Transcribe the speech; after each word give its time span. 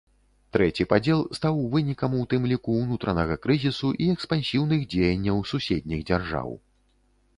Трэці 0.55 0.85
падзел 0.93 1.19
стаў 1.39 1.59
вынікам 1.75 2.15
у 2.21 2.23
тым 2.31 2.47
ліку 2.53 2.77
ўнутранага 2.79 3.37
крызісу 3.43 3.91
і 4.07 4.11
экспансіўных 4.17 4.79
дзеянняў 4.95 5.37
суседніх 5.55 6.01
дзяржаў. 6.09 6.49